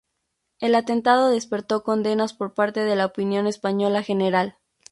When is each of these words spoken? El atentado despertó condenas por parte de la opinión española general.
El 0.59 0.73
atentado 0.73 1.29
despertó 1.29 1.83
condenas 1.83 2.33
por 2.33 2.55
parte 2.55 2.79
de 2.83 2.95
la 2.95 3.05
opinión 3.05 3.45
española 3.45 4.01
general. 4.01 4.57